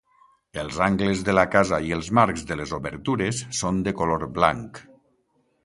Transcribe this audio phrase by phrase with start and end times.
[0.61, 4.85] Els angles de la casa i els marcs de les obertures són de color blanc.